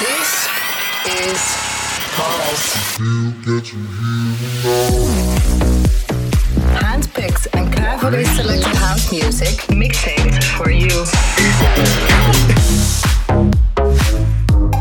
[0.00, 0.48] This
[1.04, 1.40] is
[2.16, 2.96] Pulse.
[6.80, 11.04] Handpicked and carefully selected house music mixtaped for you.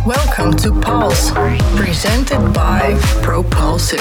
[0.05, 1.32] Welcome to Pulse,
[1.76, 4.00] presented by Propulsive.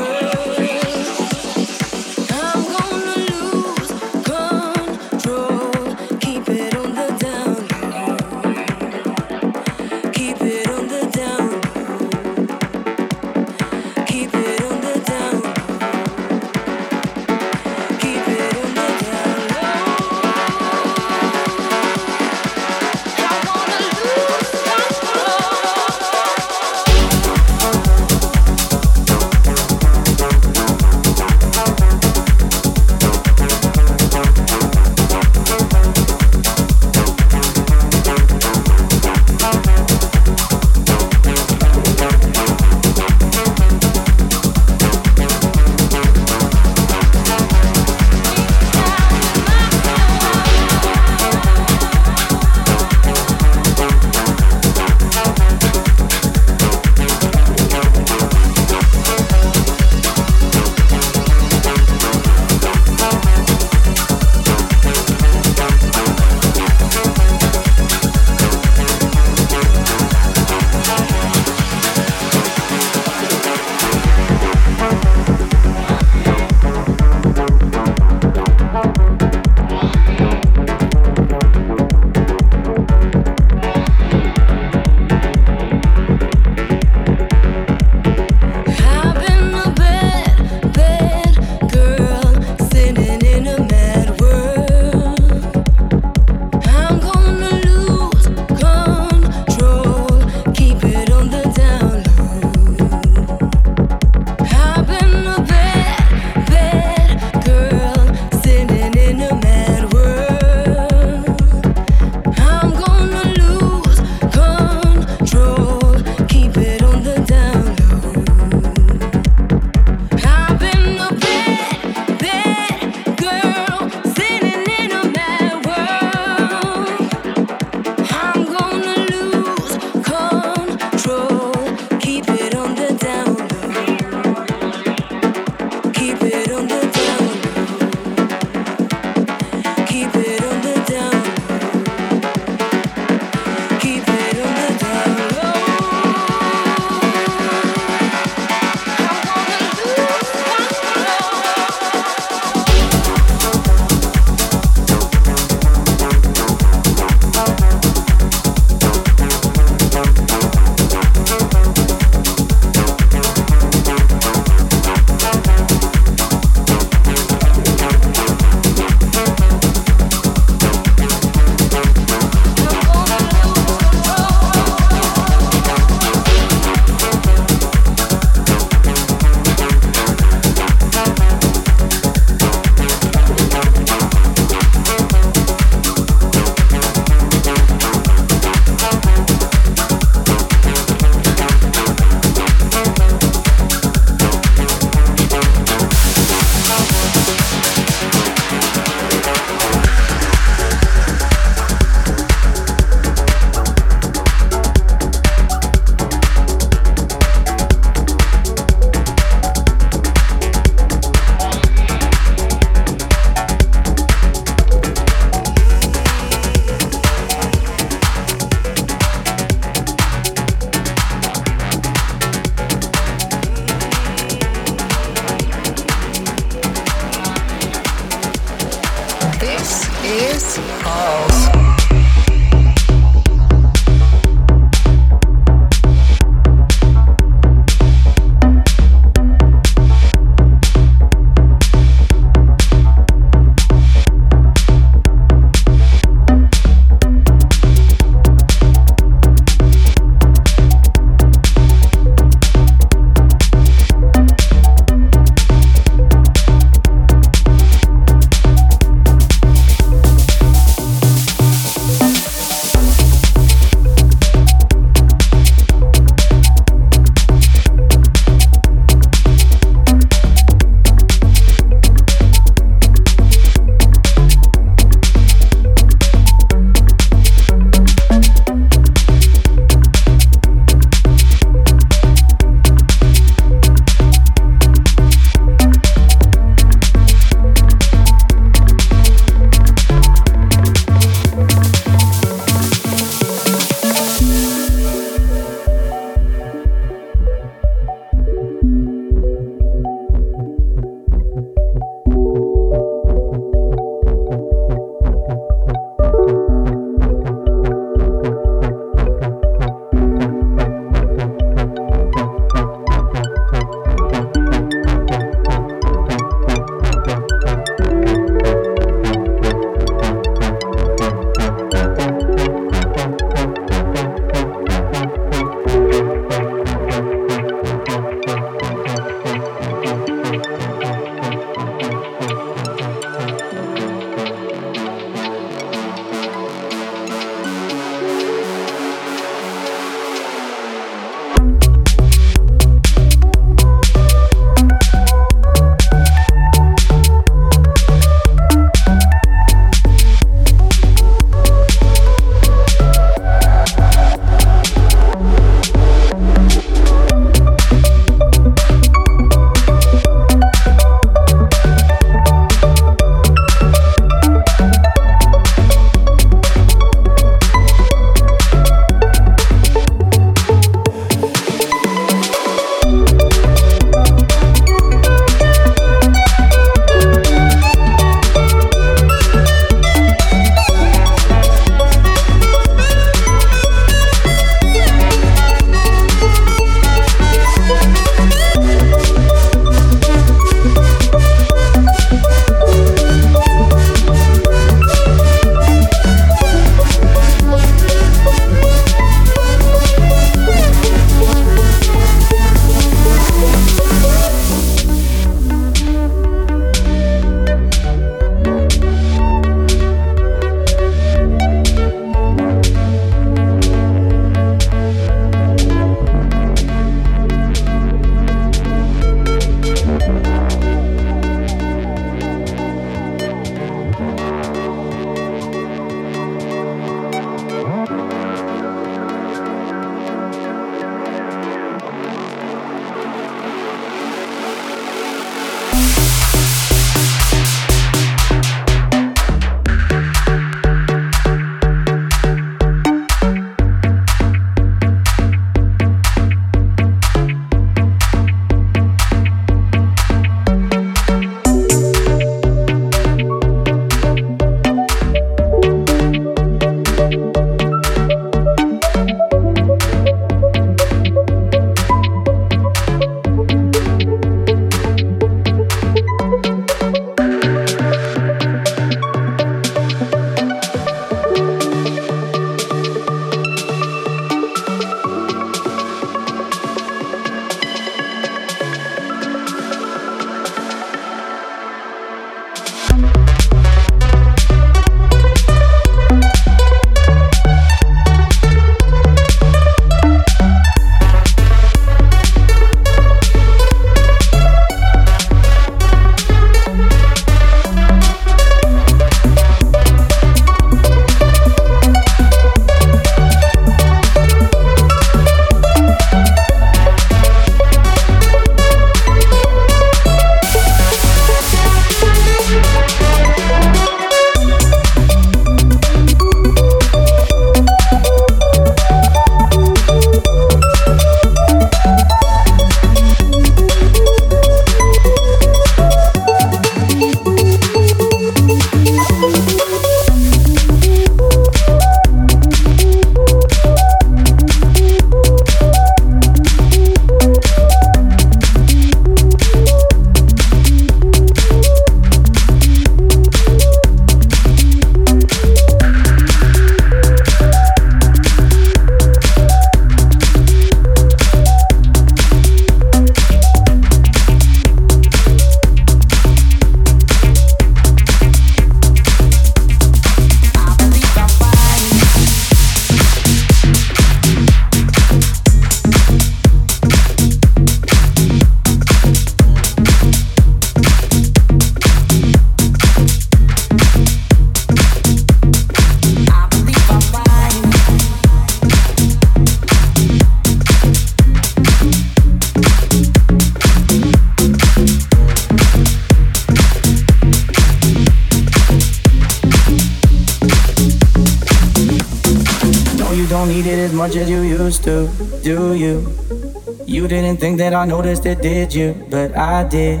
[597.00, 598.92] You didn't think that I noticed it, did you?
[599.08, 600.00] But I did,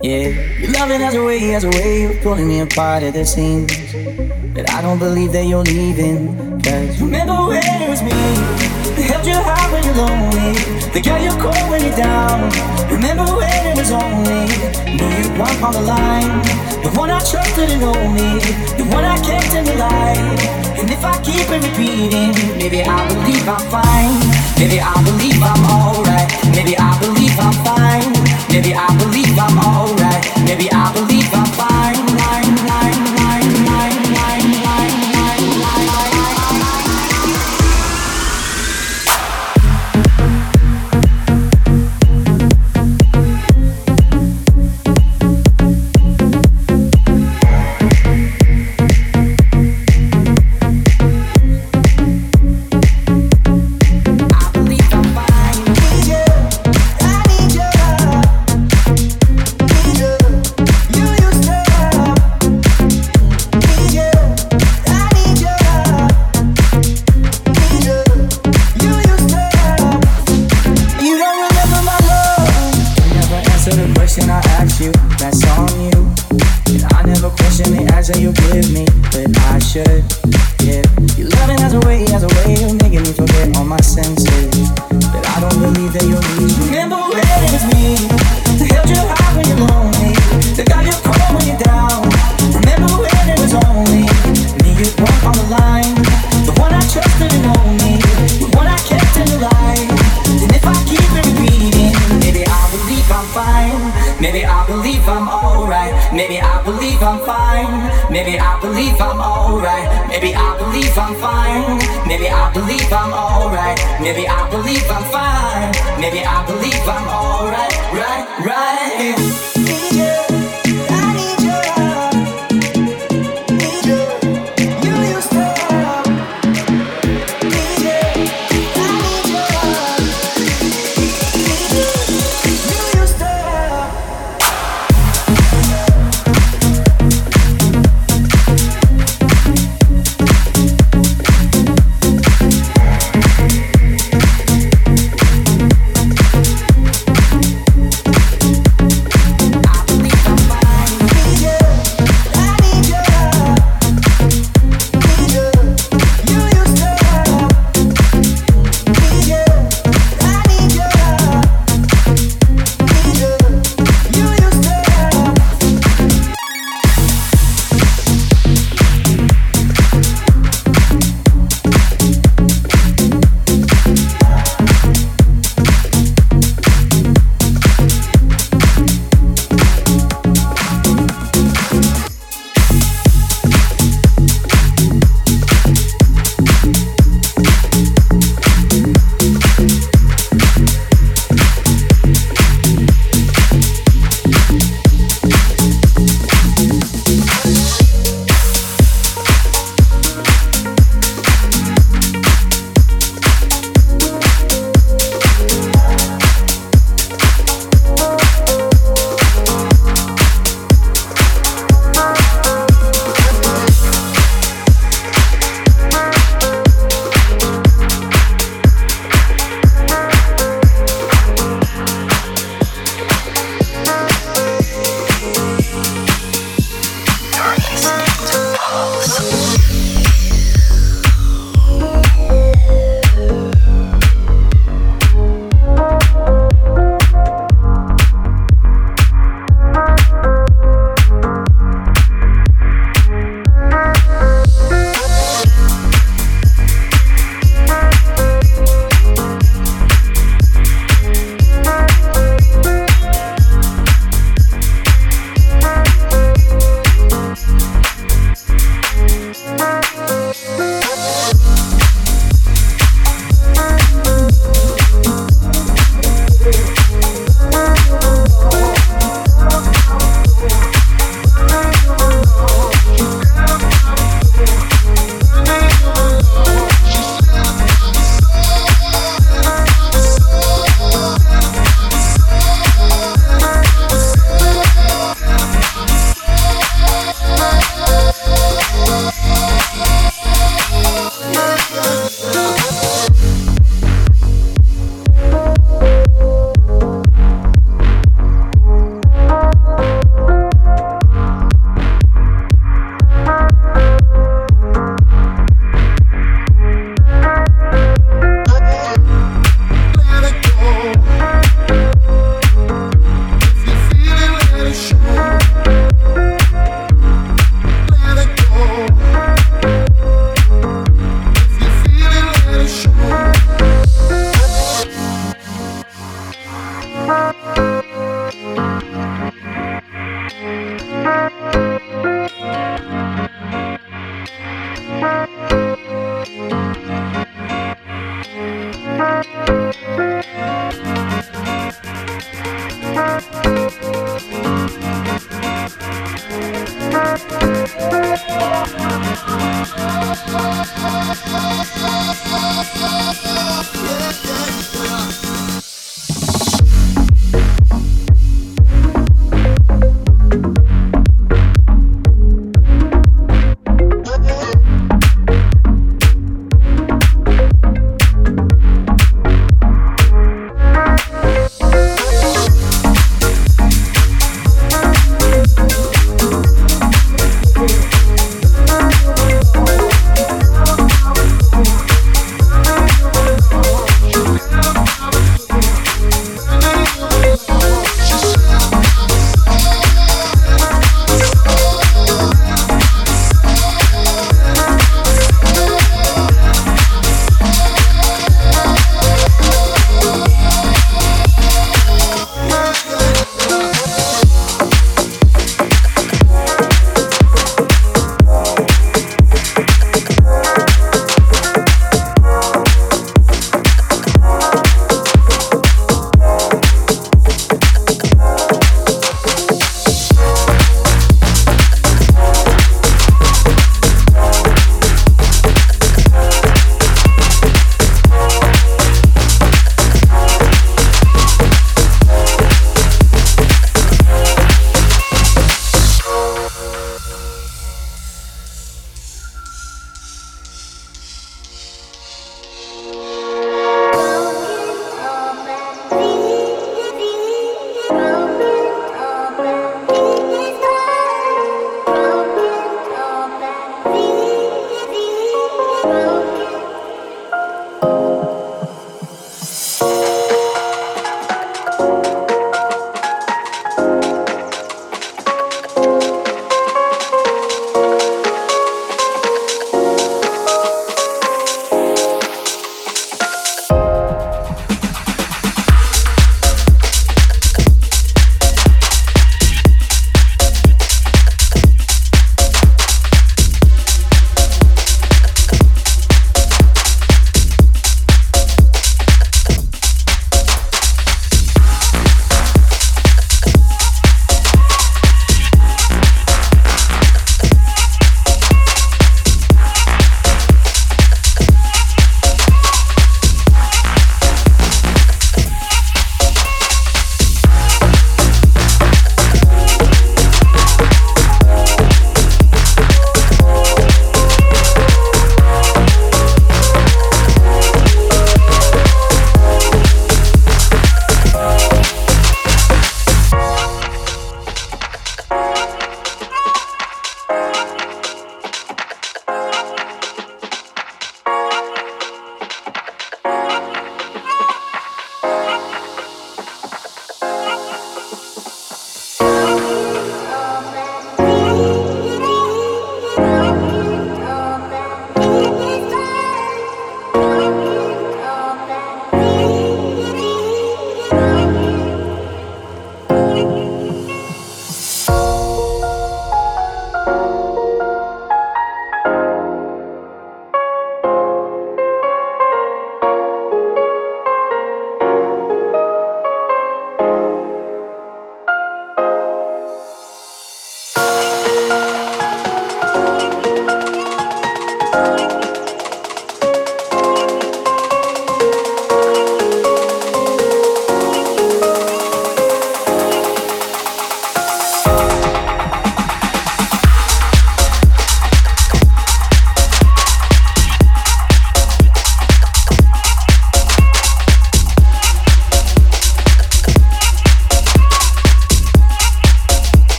[0.00, 0.32] yeah.
[0.56, 3.68] Your loving has a way, has a way of pulling me apart at the seams.
[4.54, 6.32] But I don't believe that you're leaving.
[6.62, 8.16] Cause remember when it was me
[8.96, 10.56] that held you high when you're lonely,
[10.96, 12.48] They got you call when you're down.
[12.88, 14.48] Remember when it was only
[14.96, 16.40] me you want on the line,
[16.80, 18.40] the one I trusted and only, me,
[18.80, 20.40] the one I kept in the light.
[20.80, 24.39] And if I keep it repeating, maybe I believe I'm fine.
[24.60, 24.92] Maybe I
[27.00, 28.12] believe I'm fine.
[28.52, 30.22] Maybe I believe I'm alright.
[30.44, 31.09] Maybe I believe.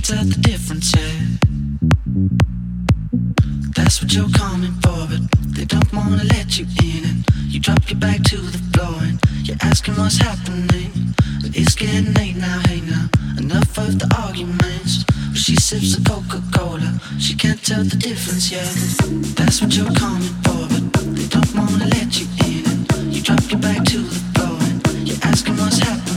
[0.00, 1.38] looked at the differences.
[3.76, 5.20] That's what you're coming for, but
[5.54, 7.04] they don't wanna let you in.
[7.04, 11.14] And you drop your back to the floor and you're asking what's happening.
[11.42, 13.08] But it's getting late now, hey now.
[13.38, 15.04] Enough of the arguments.
[15.04, 18.72] But she sips a Coca Cola, she can't tell the difference yet.
[19.36, 22.64] That's what you're coming for, but they don't wanna let you in.
[22.96, 26.09] And you drop your back to the floor and you're asking what's happening.